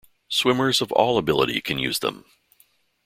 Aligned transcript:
Swimmers 0.29 0.81
of 0.81 0.91
all 0.93 1.19
ability 1.19 1.61
can 1.61 1.77
use 1.77 1.99
them. 1.99 2.25